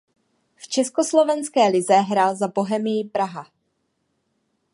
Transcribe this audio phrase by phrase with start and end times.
[0.55, 3.51] V československé lize hrál za Bohemians Praha.